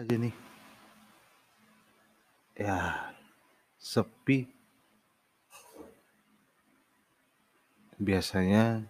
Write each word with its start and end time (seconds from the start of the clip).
aja 0.00 0.16
nih. 0.16 0.32
Ya, 2.56 2.76
sepi. 3.76 4.48
Biasanya 8.00 8.88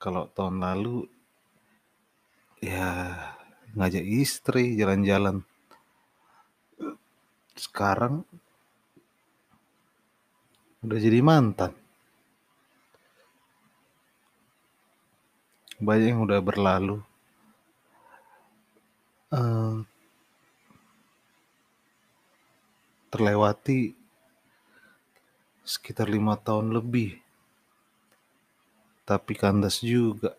kalau 0.00 0.24
tahun 0.32 0.64
lalu 0.64 1.04
ya 2.64 3.12
ngajak 3.76 4.04
istri 4.08 4.72
jalan-jalan. 4.80 5.44
Sekarang 7.52 8.24
udah 10.80 10.96
jadi 10.96 11.20
mantan. 11.20 11.76
Banyak 15.76 16.08
yang 16.08 16.24
udah 16.24 16.40
berlalu. 16.40 17.04
Eh, 19.30 19.76
terlewati 23.10 23.98
sekitar 25.66 26.06
lima 26.06 26.38
tahun 26.38 26.70
lebih. 26.70 27.18
Tapi 29.02 29.32
kandas 29.34 29.82
juga. 29.82 30.34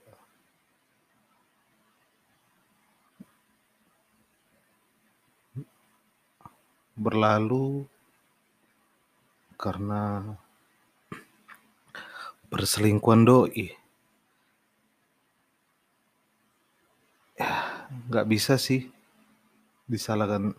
Berlalu 6.98 7.86
karena 9.58 10.36
perselingkuhan 12.52 13.22
doi. 13.28 13.87
Nggak 18.08 18.28
bisa 18.32 18.56
sih 18.56 18.88
disalahkan 19.88 20.56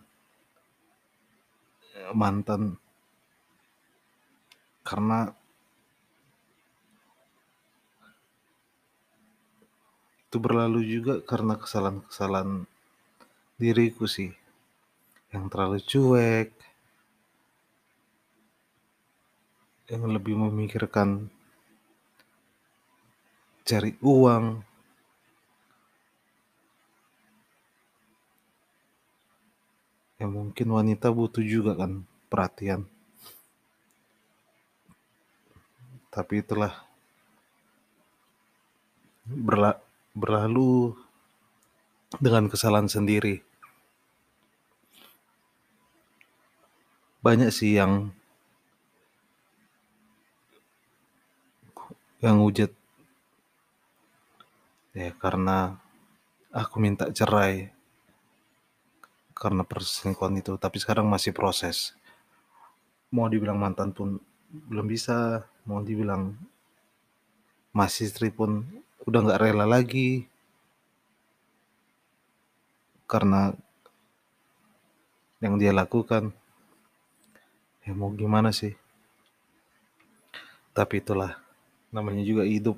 mantan. 2.12 2.76
Karena 4.84 5.28
itu 10.28 10.36
berlalu 10.40 10.80
juga 10.84 11.20
karena 11.24 11.56
kesalahan-kesalahan 11.56 12.68
diriku 13.56 14.04
sih. 14.04 14.32
Yang 15.32 15.44
terlalu 15.52 15.78
cuek. 15.84 16.50
Yang 19.88 20.02
lebih 20.20 20.34
memikirkan 20.36 21.32
cari 23.64 23.96
uang 24.00 24.67
ya 30.18 30.26
mungkin 30.26 30.66
wanita 30.74 31.14
butuh 31.14 31.46
juga 31.46 31.78
kan 31.78 32.02
perhatian. 32.26 32.90
Tapi 36.10 36.42
itulah 36.42 36.74
berla 39.22 39.78
berlalu 40.10 40.98
dengan 42.18 42.50
kesalahan 42.50 42.90
sendiri. 42.90 43.46
Banyak 47.22 47.54
sih 47.54 47.78
yang 47.78 48.10
yang 52.18 52.42
hujat. 52.42 52.74
Ya 54.98 55.14
karena 55.14 55.78
aku 56.50 56.82
minta 56.82 57.06
cerai 57.14 57.77
karena 59.38 59.62
perselingkuhan 59.62 60.34
itu 60.42 60.58
tapi 60.58 60.82
sekarang 60.82 61.06
masih 61.06 61.30
proses. 61.30 61.94
Mau 63.14 63.30
dibilang 63.30 63.56
mantan 63.56 63.94
pun 63.94 64.18
belum 64.50 64.90
bisa 64.90 65.46
mau 65.62 65.78
dibilang 65.80 66.34
masih 67.70 68.10
istri 68.10 68.34
pun 68.34 68.66
udah 69.06 69.20
nggak 69.22 69.40
rela 69.40 69.64
lagi. 69.64 70.26
Karena 73.08 73.54
yang 75.38 75.56
dia 75.56 75.70
lakukan 75.70 76.34
ya 77.86 77.94
mau 77.94 78.10
gimana 78.12 78.50
sih? 78.50 78.74
Tapi 80.74 80.98
itulah 80.98 81.38
namanya 81.94 82.26
juga 82.26 82.42
hidup. 82.42 82.76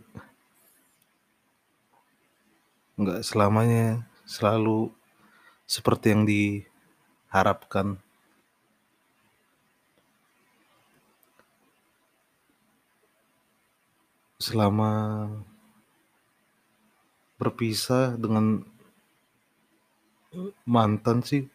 Nggak 3.00 3.25
selamanya 3.25 4.04
selalu 4.28 5.00
seperti 5.71 6.07
yang 6.11 6.27
diharapkan. 6.27 7.95
Selama 14.43 14.91
berpisah 17.39 18.19
dengan 18.19 18.67
mantan 20.67 21.23
sih 21.23 21.47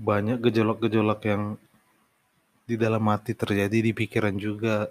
banyak 0.00 0.40
gejolak-gejolak 0.48 1.20
yang 1.28 1.42
di 2.64 2.80
dalam 2.80 3.04
hati 3.12 3.36
terjadi 3.36 3.84
di 3.84 3.92
pikiran 3.92 4.40
juga. 4.40 4.88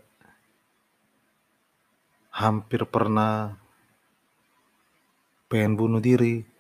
Hampir 2.35 2.83
pernah 2.83 3.55
pengen 5.47 5.79
bunuh 5.79 6.03
diri 6.03 6.54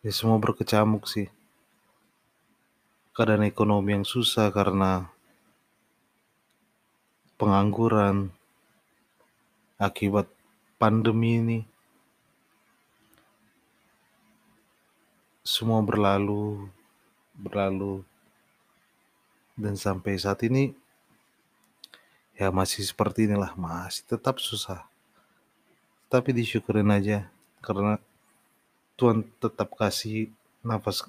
ya 0.00 0.12
semua 0.12 0.40
berkecamuk 0.40 1.04
sih. 1.04 1.28
Keadaan 3.12 3.44
ekonomi 3.44 3.92
yang 3.92 4.06
susah 4.08 4.48
karena 4.48 5.12
pengangguran 7.36 8.32
akibat 9.76 10.28
pandemi 10.80 11.40
ini. 11.40 11.60
Semua 15.44 15.84
berlalu 15.84 16.70
berlalu. 17.36 18.04
Dan 19.60 19.76
sampai 19.76 20.16
saat 20.16 20.40
ini 20.48 20.72
ya 22.32 22.48
masih 22.48 22.80
seperti 22.80 23.28
inilah 23.28 23.52
masih 23.52 24.08
tetap 24.08 24.40
susah. 24.40 24.88
Tapi 26.08 26.32
disyukurin 26.32 26.88
aja 26.88 27.28
karena 27.60 28.00
Tuhan 29.00 29.24
tetap 29.40 29.72
kasih 29.80 30.28
nafas 30.60 31.08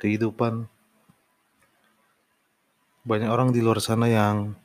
kehidupan. 0.00 0.64
Banyak 3.04 3.28
orang 3.28 3.52
di 3.52 3.60
luar 3.60 3.84
sana 3.84 4.08
yang 4.08 4.56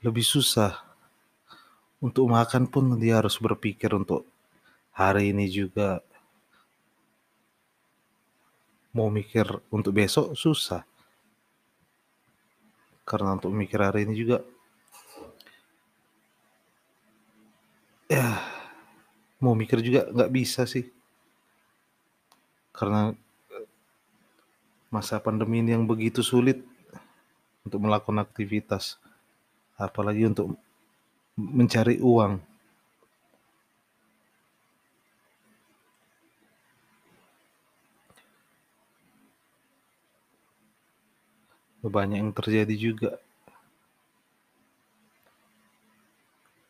lebih 0.00 0.24
susah 0.24 0.80
untuk 2.00 2.32
makan 2.32 2.64
pun 2.64 2.96
dia 2.96 3.20
harus 3.20 3.36
berpikir 3.36 3.92
untuk 3.92 4.24
hari 4.96 5.36
ini 5.36 5.44
juga 5.52 6.00
mau 8.96 9.12
mikir 9.12 9.44
untuk 9.68 9.92
besok 9.92 10.32
susah. 10.32 10.88
Karena 13.04 13.36
untuk 13.36 13.52
mikir 13.52 13.84
hari 13.84 14.08
ini 14.08 14.14
juga 14.16 14.40
ya 18.08 18.57
mau 19.38 19.54
mikir 19.54 19.78
juga 19.82 20.06
nggak 20.10 20.32
bisa 20.34 20.66
sih. 20.66 20.86
Karena 22.74 23.14
masa 24.88 25.20
pandemi 25.20 25.60
ini 25.62 25.74
yang 25.74 25.84
begitu 25.86 26.22
sulit 26.22 26.62
untuk 27.66 27.82
melakukan 27.82 28.22
aktivitas. 28.22 28.98
Apalagi 29.78 30.26
untuk 30.26 30.58
mencari 31.38 32.02
uang. 32.02 32.42
Banyak 41.88 42.20
yang 42.20 42.32
terjadi 42.36 42.74
juga. 42.76 43.16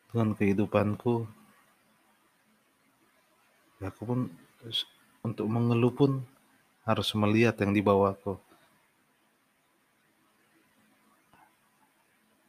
Dengan 0.09 0.31
kehidupanku 0.33 1.38
aku 3.87 4.01
pun 4.09 4.19
untuk 5.23 5.47
mengeluh 5.47 5.93
pun 5.99 6.11
harus 6.87 7.09
melihat 7.15 7.55
yang 7.63 7.71
di 7.71 7.81
bawahku. 7.83 8.33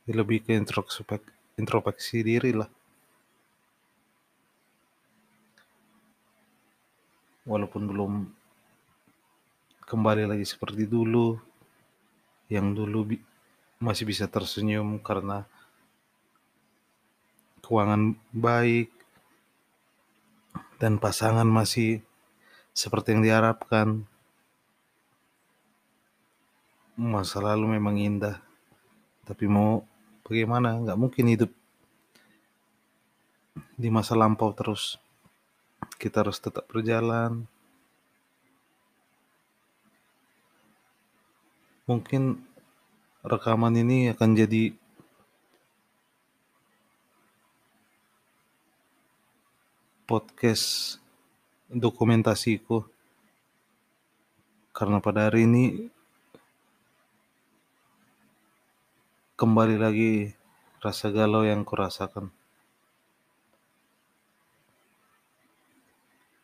Ya, 0.07 0.13
lebih 0.21 0.39
ke 0.45 0.53
introspek 0.61 1.23
introspeksi 1.61 2.19
diri 2.29 2.53
lah. 2.61 2.69
Walaupun 7.45 7.83
belum 7.91 8.13
kembali 9.91 10.25
lagi 10.31 10.47
seperti 10.49 10.89
dulu 10.89 11.37
yang 12.51 12.75
dulu 12.75 13.01
bi- 13.15 13.25
masih 13.81 14.05
bisa 14.11 14.27
tersenyum 14.29 14.99
karena 15.01 15.47
keuangan 17.65 18.03
baik 18.35 18.91
dan 20.81 20.97
pasangan 20.97 21.45
masih 21.45 22.01
seperti 22.73 23.13
yang 23.13 23.21
diharapkan. 23.21 24.09
Masa 26.97 27.45
lalu 27.45 27.77
memang 27.77 28.01
indah, 28.01 28.41
tapi 29.29 29.45
mau 29.45 29.85
bagaimana? 30.25 30.81
Nggak 30.81 31.01
mungkin 31.01 31.27
hidup 31.29 31.53
di 33.77 33.89
masa 33.93 34.17
lampau 34.17 34.57
terus. 34.57 34.97
Kita 36.01 36.25
harus 36.25 36.41
tetap 36.41 36.65
berjalan. 36.69 37.45
Mungkin 41.85 42.41
rekaman 43.21 43.77
ini 43.77 44.13
akan 44.13 44.31
jadi 44.33 44.80
podcast 50.11 50.99
dokumentasiku. 51.71 52.83
Karena 54.75 54.99
pada 54.99 55.31
hari 55.31 55.47
ini 55.47 55.87
kembali 59.39 59.79
lagi 59.79 60.35
rasa 60.83 61.15
galau 61.15 61.47
yang 61.47 61.63
kurasakan. 61.63 62.35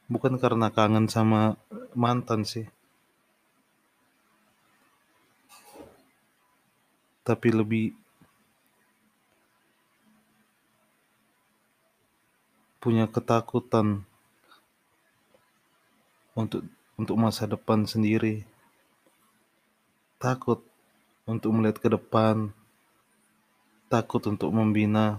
Bukan 0.06 0.38
karena 0.38 0.70
kangen 0.70 1.10
sama 1.10 1.58
mantan 1.90 2.46
sih. 2.46 2.70
Tapi 7.26 7.50
lebih 7.50 8.05
punya 12.86 13.10
ketakutan 13.10 14.06
untuk 16.38 16.62
untuk 16.94 17.18
masa 17.18 17.50
depan 17.50 17.82
sendiri. 17.82 18.46
Takut 20.22 20.62
untuk 21.26 21.50
melihat 21.50 21.82
ke 21.82 21.90
depan. 21.90 22.54
Takut 23.90 24.22
untuk 24.30 24.54
membina 24.54 25.18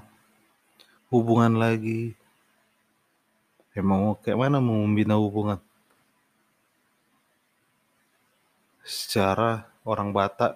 hubungan 1.12 1.60
lagi. 1.60 2.16
Emang 3.76 4.16
kayak 4.24 4.40
mana 4.40 4.64
mau 4.64 4.80
membina 4.88 5.20
hubungan? 5.20 5.60
Secara 8.88 9.68
orang 9.84 10.16
Batak 10.16 10.56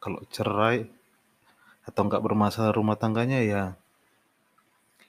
kalau 0.00 0.24
cerai 0.32 0.97
atau 1.88 2.04
nggak 2.04 2.20
bermasalah 2.20 2.76
rumah 2.76 3.00
tangganya 3.00 3.40
ya 3.40 3.62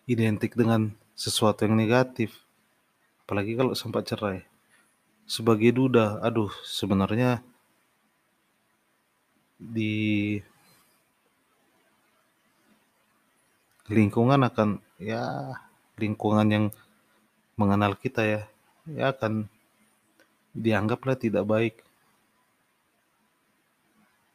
identik 0.08 0.56
dengan 0.56 0.96
sesuatu 1.20 1.68
yang 1.68 1.76
negatif. 1.76 2.32
Apalagi 3.28 3.60
kalau 3.60 3.76
sempat 3.76 4.08
cerai. 4.08 4.48
Sebagai 5.28 5.76
duda 5.76 6.24
aduh 6.24 6.50
sebenarnya 6.66 7.44
di 9.60 10.40
lingkungan 13.92 14.40
akan 14.48 14.80
ya 14.98 15.54
lingkungan 16.00 16.48
yang 16.48 16.66
mengenal 17.60 18.00
kita 18.00 18.24
ya 18.24 18.42
ya 18.88 19.12
akan 19.12 19.52
dianggaplah 20.56 21.20
tidak 21.20 21.46
baik. 21.46 21.76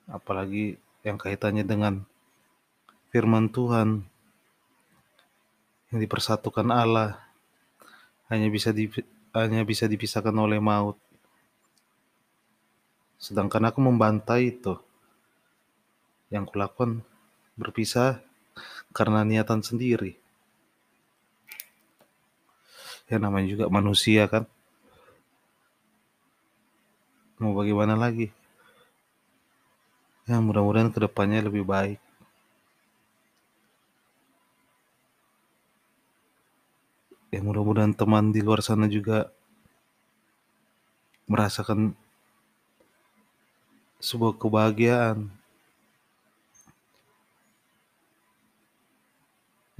Apalagi 0.06 0.76
yang 1.02 1.16
kaitannya 1.18 1.64
dengan 1.66 2.04
firman 3.14 3.46
Tuhan 3.46 4.02
yang 5.94 5.98
dipersatukan 6.02 6.66
Allah 6.74 7.22
hanya 8.26 8.50
bisa 8.50 8.74
di, 8.74 8.90
hanya 9.30 9.62
bisa 9.62 9.86
dipisahkan 9.86 10.34
oleh 10.34 10.58
maut. 10.58 10.98
Sedangkan 13.14 13.70
aku 13.70 13.78
membantai 13.78 14.58
itu. 14.58 14.74
Yang 16.26 16.50
kulakukan 16.50 17.06
berpisah 17.54 18.18
karena 18.90 19.22
niatan 19.22 19.62
sendiri. 19.62 20.18
Ya 23.06 23.22
namanya 23.22 23.54
juga 23.54 23.64
manusia 23.70 24.26
kan. 24.26 24.50
Mau 27.38 27.54
bagaimana 27.54 27.94
lagi? 27.94 28.34
Ya 30.26 30.42
mudah-mudahan 30.42 30.90
ke 30.90 30.98
depannya 30.98 31.46
lebih 31.46 31.62
baik. 31.62 32.03
Ya 37.32 37.40
mudah-mudahan 37.40 37.94
teman 37.96 38.34
di 38.34 38.44
luar 38.44 38.60
sana 38.60 38.90
juga 38.90 39.30
merasakan 41.30 41.96
sebuah 44.02 44.36
kebahagiaan. 44.36 45.32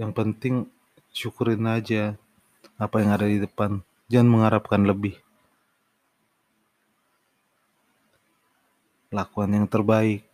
Yang 0.01 0.13
penting 0.17 0.55
syukurin 1.13 1.67
aja 1.69 2.17
apa 2.81 2.97
yang 3.03 3.11
ada 3.13 3.27
di 3.29 3.39
depan. 3.43 3.85
Jangan 4.09 4.29
mengharapkan 4.29 4.83
lebih. 4.87 5.21
Lakukan 9.15 9.51
yang 9.53 9.67
terbaik. 9.71 10.27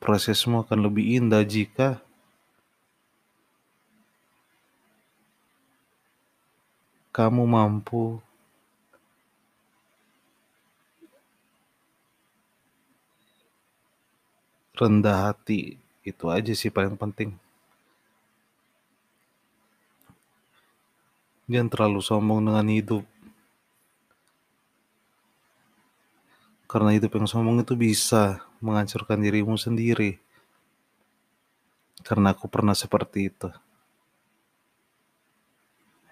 prosesmu 0.00 0.64
akan 0.64 0.88
lebih 0.88 1.20
indah 1.20 1.44
jika 1.44 2.00
kamu 7.10 7.42
mampu 7.42 8.22
rendah 14.80 15.28
hati. 15.30 15.76
Itu 16.00 16.32
aja 16.32 16.56
sih 16.56 16.72
paling 16.72 16.96
penting. 16.96 17.36
Jangan 21.50 21.68
terlalu 21.68 22.00
sombong 22.00 22.40
dengan 22.40 22.66
hidup. 22.70 23.04
Karena 26.70 26.94
hidup 26.94 27.10
yang 27.18 27.26
sombong 27.26 27.60
itu 27.60 27.74
bisa 27.74 28.40
menghancurkan 28.62 29.18
dirimu 29.18 29.58
sendiri. 29.58 30.22
Karena 32.06 32.32
aku 32.32 32.46
pernah 32.46 32.72
seperti 32.72 33.28
itu. 33.28 33.50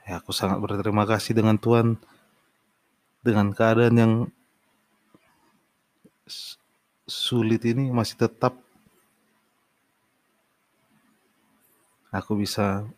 Ya, 0.09 0.25
aku 0.25 0.33
sangat 0.33 0.57
berterima 0.57 1.05
kasih 1.05 1.37
dengan 1.37 1.61
Tuhan. 1.61 2.01
Dengan 3.21 3.53
keadaan 3.53 3.95
yang 4.01 4.13
sulit 7.05 7.61
ini 7.69 7.93
masih 7.93 8.17
tetap. 8.17 8.57
Aku 12.09 12.41
bisa 12.41 12.89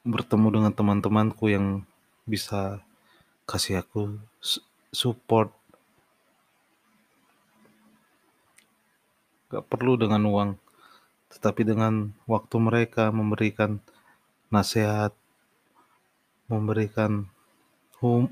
bertemu 0.00 0.48
dengan 0.48 0.72
teman-temanku 0.72 1.52
yang 1.52 1.84
bisa 2.24 2.80
kasih 3.44 3.84
aku 3.84 4.16
support. 4.96 5.52
Gak 9.52 9.68
perlu 9.68 10.00
dengan 10.00 10.24
uang 10.24 10.50
tetapi 11.36 11.68
dengan 11.68 12.16
waktu 12.24 12.56
mereka 12.56 13.12
memberikan 13.12 13.82
nasihat 14.52 15.12
memberikan 16.46 17.26
hum 17.98 18.30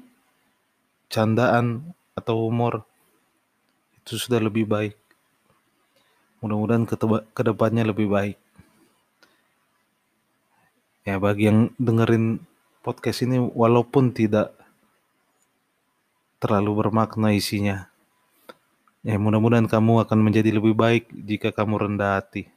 candaan 1.10 1.94
atau 2.14 2.46
humor 2.46 2.86
itu 3.98 4.18
sudah 4.18 4.38
lebih 4.38 4.68
baik 4.68 4.94
mudah-mudahan 6.38 6.84
ke 7.32 7.42
depannya 7.42 7.88
lebih 7.88 8.06
baik 8.06 8.38
ya 11.04 11.18
bagi 11.18 11.48
yang 11.50 11.72
dengerin 11.76 12.40
podcast 12.84 13.24
ini 13.24 13.40
walaupun 13.40 14.12
tidak 14.12 14.52
terlalu 16.44 16.84
bermakna 16.84 17.32
isinya. 17.32 17.88
Ya, 19.00 19.16
mudah-mudahan 19.16 19.64
kamu 19.64 20.04
akan 20.04 20.20
menjadi 20.20 20.52
lebih 20.52 20.76
baik 20.76 21.08
jika 21.08 21.56
kamu 21.56 21.88
rendah 21.88 22.20
hati. 22.20 22.52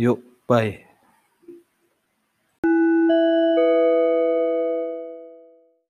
Yuk, 0.00 0.24
Pai, 0.46 0.83